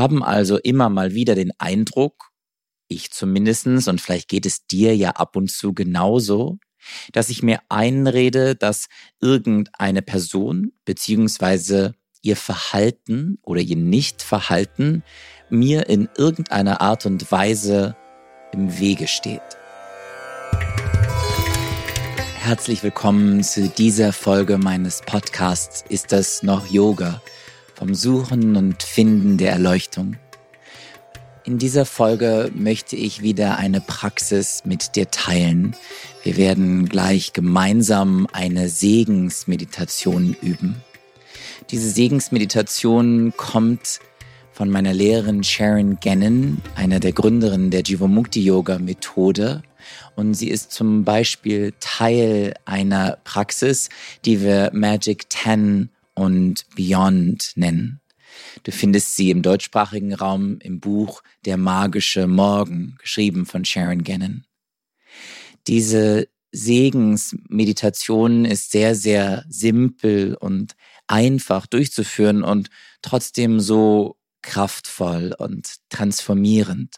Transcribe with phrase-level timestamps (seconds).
[0.00, 2.30] haben also immer mal wieder den Eindruck,
[2.88, 6.58] ich zumindestens und vielleicht geht es dir ja ab und zu genauso,
[7.12, 8.88] dass ich mir einrede, dass
[9.20, 15.04] irgendeine Person beziehungsweise ihr Verhalten oder ihr Nichtverhalten
[15.50, 17.94] mir in irgendeiner Art und Weise
[18.52, 19.42] im Wege steht.
[22.36, 27.20] Herzlich willkommen zu dieser Folge meines Podcasts Ist das noch Yoga?
[27.80, 30.16] Vom Suchen und Finden der Erleuchtung.
[31.44, 35.74] In dieser Folge möchte ich wieder eine Praxis mit dir teilen.
[36.22, 40.82] Wir werden gleich gemeinsam eine Segensmeditation üben.
[41.70, 44.00] Diese Segensmeditation kommt
[44.52, 49.62] von meiner Lehrerin Sharon Gannon, einer der Gründerinnen der Jivamukti Yoga Methode.
[50.16, 53.88] Und sie ist zum Beispiel Teil einer Praxis,
[54.26, 55.88] die wir Magic 10
[56.20, 58.02] und Beyond nennen.
[58.62, 64.44] Du findest sie im deutschsprachigen Raum im Buch Der magische Morgen, geschrieben von Sharon Gannon.
[65.66, 70.74] Diese Segensmeditation ist sehr, sehr simpel und
[71.06, 72.68] einfach durchzuführen und
[73.00, 76.96] trotzdem so kraftvoll und transformierend.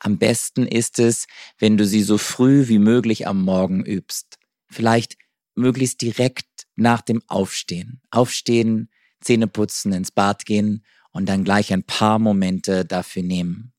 [0.00, 1.26] Am besten ist es,
[1.58, 4.38] wenn du sie so früh wie möglich am Morgen übst.
[4.70, 5.18] Vielleicht
[5.54, 8.00] möglichst direkt nach dem Aufstehen.
[8.10, 13.72] Aufstehen, Zähne putzen, ins Bad gehen und dann gleich ein paar Momente dafür nehmen.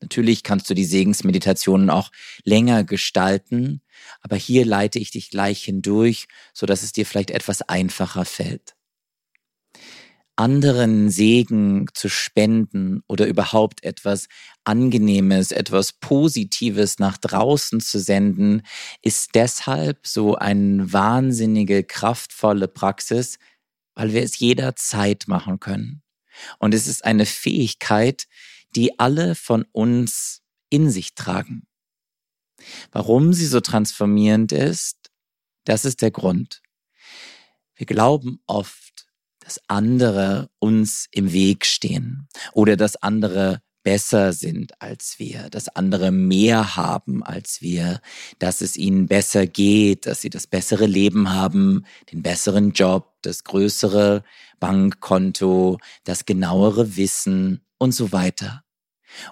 [0.00, 2.10] Natürlich kannst du die Segensmeditationen auch
[2.42, 3.82] länger gestalten,
[4.20, 8.74] aber hier leite ich dich gleich hindurch, so dass es dir vielleicht etwas einfacher fällt
[10.36, 14.28] anderen Segen zu spenden oder überhaupt etwas
[14.64, 18.62] Angenehmes, etwas Positives nach draußen zu senden,
[19.02, 23.38] ist deshalb so eine wahnsinnige, kraftvolle Praxis,
[23.94, 26.02] weil wir es jederzeit machen können.
[26.58, 28.26] Und es ist eine Fähigkeit,
[28.74, 31.66] die alle von uns in sich tragen.
[32.90, 35.10] Warum sie so transformierend ist,
[35.64, 36.62] das ist der Grund.
[37.74, 39.06] Wir glauben oft,
[39.52, 46.10] dass andere uns im Weg stehen oder dass andere besser sind als wir, dass andere
[46.10, 48.00] mehr haben als wir,
[48.38, 53.44] dass es ihnen besser geht, dass sie das bessere Leben haben, den besseren Job, das
[53.44, 54.24] größere
[54.58, 58.62] Bankkonto, das genauere Wissen und so weiter.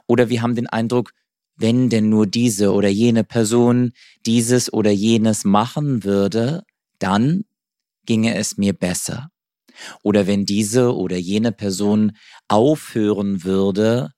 [0.07, 1.13] Oder wir haben den Eindruck,
[1.57, 3.93] wenn denn nur diese oder jene Person
[4.27, 6.65] dieses oder jenes machen würde,
[6.99, 7.45] dann
[8.05, 9.31] ginge es mir besser.
[10.03, 12.13] Oder wenn diese oder jene Person
[12.49, 14.13] aufhören würde,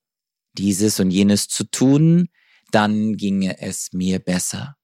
[0.55, 2.28] dieses und jenes zu tun,
[2.71, 4.77] dann ginge es mir besser.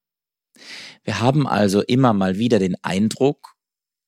[1.03, 3.55] Wir haben also immer mal wieder den Eindruck,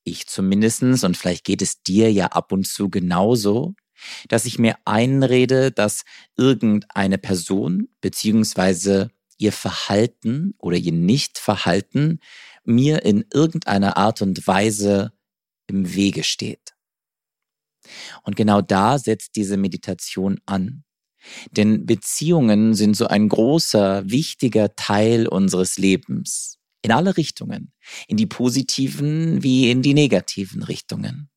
[0.04, 3.76] ich zumindestens und vielleicht geht es dir ja ab und zu genauso,
[4.28, 6.04] dass ich mir einrede, dass
[6.36, 12.20] irgendeine Person beziehungsweise ihr Verhalten oder ihr Nichtverhalten
[12.64, 15.14] mir in irgendeiner Art und Weise
[15.72, 16.76] im Wege steht.
[18.24, 20.84] Und genau da setzt diese Meditation an.
[21.52, 26.58] Denn Beziehungen sind so ein großer, wichtiger Teil unseres Lebens.
[26.84, 27.74] In alle Richtungen.
[28.08, 31.30] In die positiven wie in die negativen Richtungen.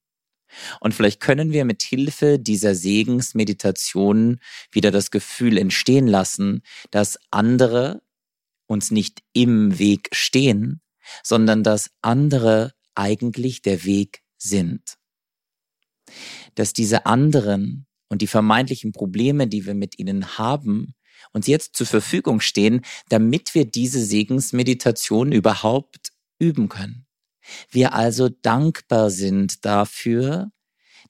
[0.80, 4.38] Und vielleicht können wir mit Hilfe dieser Segensmeditation
[4.70, 8.02] wieder das Gefühl entstehen lassen, dass andere
[8.66, 10.80] uns nicht im Weg stehen,
[11.22, 14.96] sondern dass andere eigentlich der Weg sind.
[16.54, 20.94] Dass diese anderen und die vermeintlichen Probleme, die wir mit ihnen haben,
[21.32, 27.06] uns jetzt zur Verfügung stehen, damit wir diese Segensmeditation überhaupt üben können.
[27.70, 30.50] Wir also dankbar sind dafür,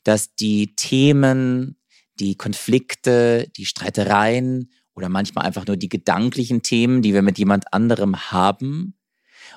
[0.03, 1.79] dass die Themen,
[2.21, 7.73] die Konflikte, die Streitereien oder manchmal einfach nur die gedanklichen Themen, die wir mit jemand
[7.73, 8.97] anderem haben,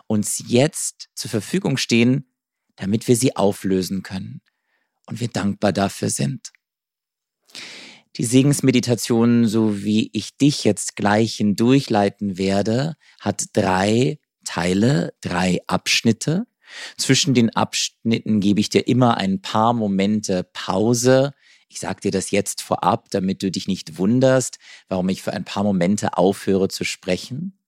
[0.07, 2.31] uns jetzt zur Verfügung stehen,
[2.77, 4.41] damit wir sie auflösen können
[5.05, 6.51] und wir dankbar dafür sind.
[8.15, 16.47] Die Segensmeditation, so wie ich dich jetzt gleich hindurchleiten werde, hat drei Teile, drei Abschnitte.
[16.97, 21.33] Zwischen den Abschnitten gebe ich dir immer ein paar Momente Pause.
[21.69, 24.57] Ich sage dir das jetzt vorab, damit du dich nicht wunderst,
[24.87, 27.59] warum ich für ein paar Momente aufhöre zu sprechen.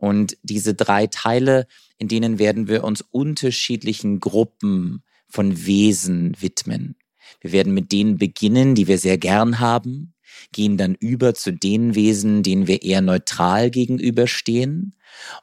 [0.00, 1.66] Und diese drei Teile
[2.00, 6.96] in denen werden wir uns unterschiedlichen Gruppen von Wesen widmen.
[7.42, 10.14] Wir werden mit denen beginnen, die wir sehr gern haben.
[10.52, 14.96] gehen dann über zu den Wesen, denen wir eher neutral gegenüberstehen.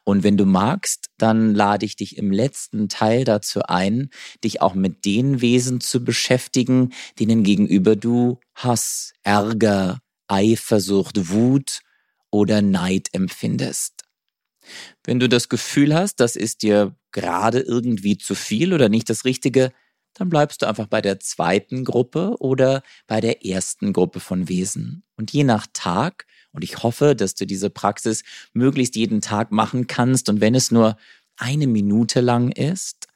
[0.04, 4.10] Und wenn du magst, dann lade ich dich im letzten Teil dazu ein,
[4.44, 11.82] dich auch mit den Wesen zu beschäftigen, denen gegenüber du Hass, Ärger, Eifersucht, Wut
[12.32, 13.97] oder Neid empfindest.
[15.04, 19.26] Wenn du das Gefühl hast, das ist dir gerade irgendwie zu viel oder nicht das
[19.26, 19.72] Richtige,
[20.14, 25.04] dann bleibst du einfach bei der zweiten Gruppe oder bei der ersten Gruppe von Wesen.
[25.16, 28.24] Und je nach Tag, und ich hoffe, dass du diese Praxis
[28.54, 30.98] möglichst jeden Tag machen kannst, und wenn es nur
[31.38, 33.08] eine Minute lang ist,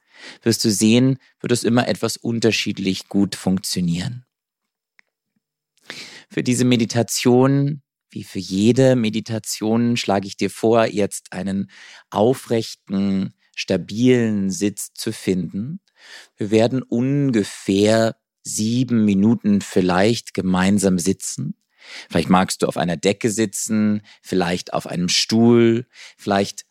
[0.43, 4.25] wirst du sehen, wird es immer etwas unterschiedlich gut funktionieren.
[6.29, 7.81] Für diese Meditation,
[8.11, 11.69] wie für jede Meditation, schlage ich dir vor, jetzt einen
[12.09, 15.81] aufrechten, stabilen Sitz zu finden
[16.37, 21.55] wir werden ungefähr sieben Minuten vielleicht gemeinsam sitzen.
[22.09, 25.87] Vielleicht magst du auf einer Decke sitzen, vielleicht auf einem Stuhl,
[26.17, 26.65] vielleicht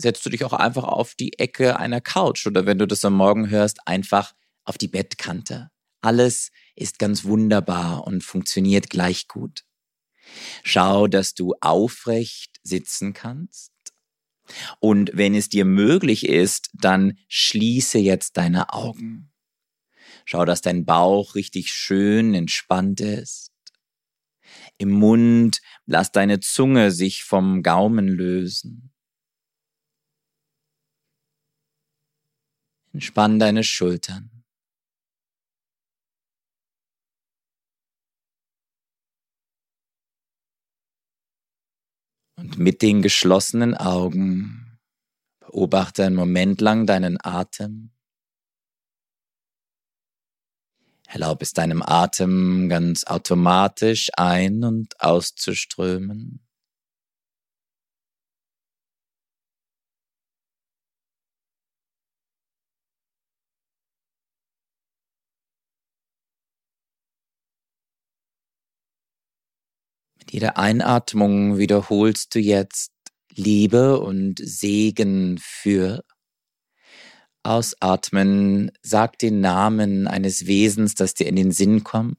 [0.00, 3.14] setzt du dich auch einfach auf die Ecke einer Couch oder wenn du das am
[3.14, 4.34] Morgen hörst, einfach
[4.64, 5.70] auf die Bettkante.
[6.00, 9.64] Alles ist ganz wunderbar und funktioniert gleich gut.
[10.62, 13.72] Schau, dass du aufrecht sitzen kannst.
[14.80, 19.30] Und wenn es dir möglich ist, dann schließe jetzt deine Augen.
[20.24, 23.52] Schau, dass dein Bauch richtig schön entspannt ist.
[24.78, 28.92] Im Mund lass deine Zunge sich vom Gaumen lösen.
[32.92, 34.37] Entspann deine Schultern.
[42.48, 44.78] Und mit den geschlossenen Augen
[45.40, 47.90] beobachte einen Moment lang deinen Atem.
[51.06, 56.47] Erlaub es deinem Atem ganz automatisch ein- und auszuströmen.
[70.28, 72.92] Mit jeder Einatmung wiederholst du jetzt
[73.34, 76.04] Liebe und Segen für.
[77.42, 82.18] Ausatmen, sag den Namen eines Wesens, das dir in den Sinn kommt.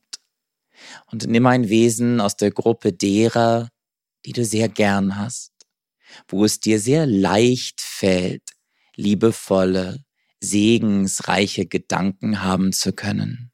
[1.11, 3.69] Und nimm ein Wesen aus der Gruppe derer,
[4.25, 5.53] die du sehr gern hast,
[6.27, 8.53] wo es dir sehr leicht fällt,
[8.95, 10.03] liebevolle,
[10.39, 13.51] segensreiche Gedanken haben zu können.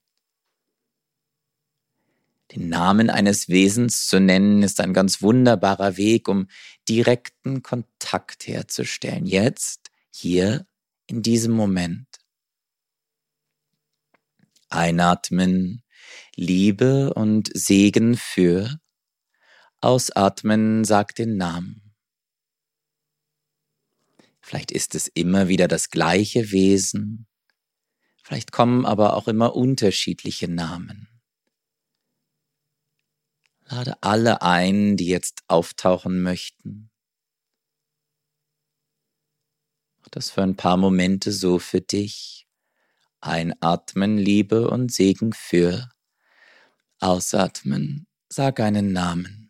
[2.56, 6.48] Den Namen eines Wesens zu nennen, ist ein ganz wunderbarer Weg, um
[6.88, 9.26] direkten Kontakt herzustellen.
[9.26, 10.66] Jetzt, hier,
[11.06, 12.08] in diesem Moment.
[14.70, 15.84] Einatmen,
[16.36, 18.80] Liebe und Segen für.
[19.82, 21.94] Ausatmen, sag den Namen.
[24.42, 27.28] Vielleicht ist es immer wieder das gleiche Wesen.
[28.24, 31.15] Vielleicht kommen aber auch immer unterschiedliche Namen.
[33.68, 36.92] Lade alle ein, die jetzt auftauchen möchten.
[40.00, 42.48] Mach das für ein paar Momente so für dich.
[43.22, 45.90] Einatmen, Liebe und Segen für.
[47.00, 49.45] Ausatmen, sag einen Namen.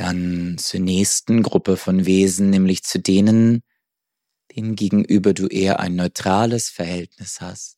[0.00, 3.62] Dann zur nächsten Gruppe von Wesen, nämlich zu denen,
[4.56, 7.76] denen gegenüber du eher ein neutrales Verhältnis hast.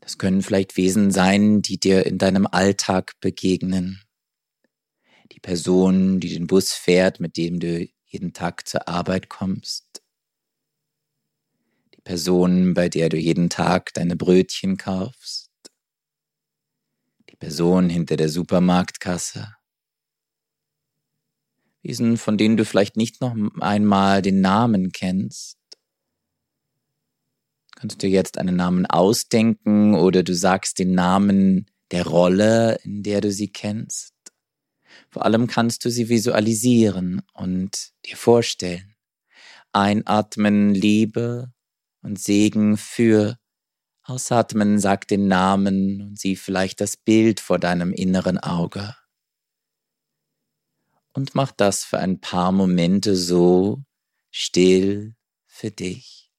[0.00, 4.02] Das können vielleicht Wesen sein, die dir in deinem Alltag begegnen.
[5.32, 10.02] Die Person, die den Bus fährt, mit dem du jeden Tag zur Arbeit kommst.
[11.94, 15.50] Die Person, bei der du jeden Tag deine Brötchen kaufst.
[17.30, 19.56] Die Person hinter der Supermarktkasse
[21.82, 25.58] Wesen, von denen du vielleicht nicht noch einmal den Namen kennst.
[27.74, 33.02] Kannst du dir jetzt einen Namen ausdenken oder du sagst den Namen der Rolle, in
[33.02, 34.14] der du sie kennst.
[35.10, 38.94] Vor allem kannst du sie visualisieren und dir vorstellen.
[39.72, 41.52] Einatmen Liebe
[42.02, 43.38] und Segen für.
[44.04, 48.96] Ausatmen sagt den Namen und sieh vielleicht das Bild vor deinem inneren Auge
[51.12, 53.82] und mach das für ein paar Momente so
[54.30, 55.14] still
[55.46, 56.31] für dich.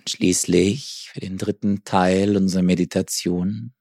[0.00, 3.74] Und schließlich für den dritten Teil unserer Meditation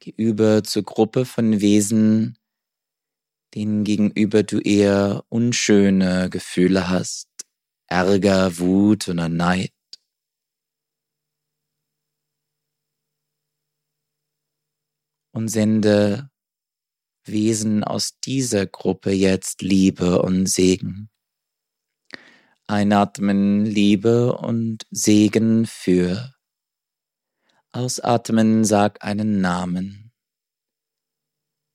[0.00, 2.36] geh über zur Gruppe von Wesen,
[3.54, 7.28] denen gegenüber du eher unschöne Gefühle hast,
[7.86, 9.72] Ärger, Wut oder Neid.
[15.30, 16.30] Und sende
[17.24, 21.10] Wesen aus dieser Gruppe jetzt Liebe und Segen.
[22.70, 26.34] Einatmen Liebe und Segen für.
[27.72, 30.12] Ausatmen sag einen Namen.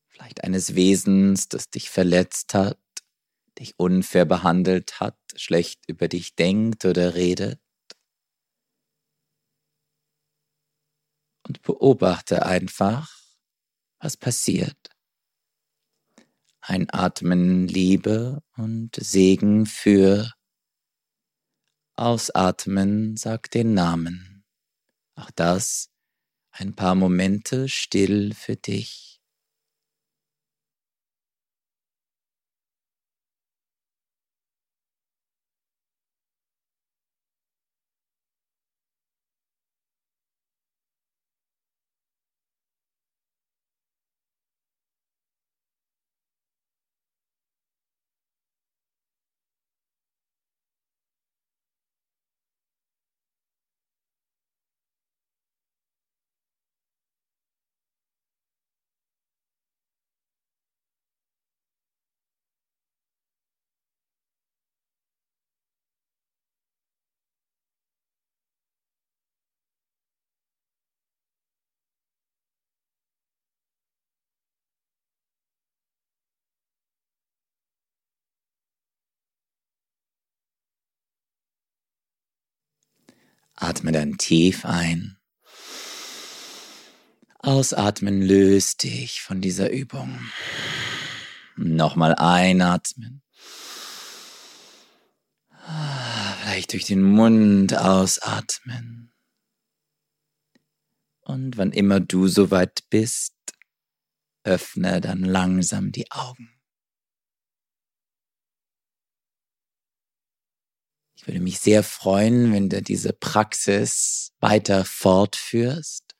[0.07, 2.77] Vielleicht eines Wesens, das dich verletzt hat,
[3.57, 7.59] dich unfair behandelt hat, schlecht über dich denkt oder redet.
[11.47, 13.11] Und beobachte einfach,
[13.99, 14.91] was passiert.
[16.61, 20.31] Einatmen Liebe und Segen für
[21.95, 24.43] Ausatmen sagt den Namen.
[25.15, 25.89] Auch das
[26.51, 29.12] ein paar Momente still für dich.
[83.55, 85.17] Atme dann tief ein.
[87.39, 90.19] Ausatmen löst dich von dieser Übung.
[91.55, 93.21] Nochmal einatmen.
[96.41, 99.11] Vielleicht durch den Mund ausatmen.
[101.21, 103.33] Und wann immer du soweit bist,
[104.43, 106.52] öffne dann langsam die Augen.
[111.23, 116.15] Ich würde mich sehr freuen, wenn du diese Praxis weiter fortführst.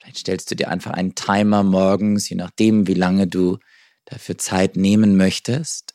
[0.00, 3.58] Vielleicht stellst du dir einfach einen Timer morgens, je nachdem, wie lange du
[4.04, 5.94] dafür Zeit nehmen möchtest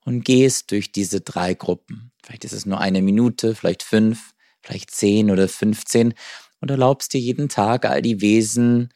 [0.00, 2.10] und gehst durch diese drei Gruppen.
[2.24, 6.12] Vielleicht ist es nur eine Minute, vielleicht fünf, vielleicht zehn oder fünfzehn
[6.60, 8.92] und erlaubst dir jeden Tag all die Wesen,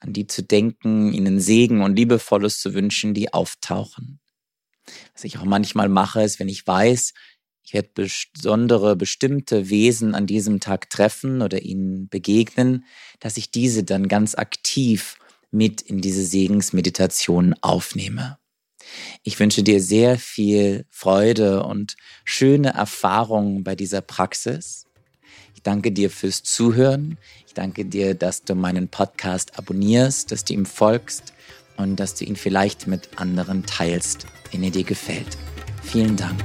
[0.00, 4.20] an die zu denken, ihnen Segen und Liebevolles zu wünschen, die auftauchen.
[5.14, 7.14] Was ich auch manchmal mache, ist, wenn ich weiß,
[7.68, 12.86] ich werde besondere, bestimmte Wesen an diesem Tag treffen oder ihnen begegnen,
[13.20, 15.18] dass ich diese dann ganz aktiv
[15.50, 18.38] mit in diese Segensmeditation aufnehme.
[19.22, 24.86] Ich wünsche dir sehr viel Freude und schöne Erfahrungen bei dieser Praxis.
[25.54, 27.18] Ich danke dir fürs Zuhören.
[27.46, 31.34] Ich danke dir, dass du meinen Podcast abonnierst, dass du ihm folgst
[31.76, 35.36] und dass du ihn vielleicht mit anderen teilst, wenn er dir gefällt.
[35.82, 36.42] Vielen Dank.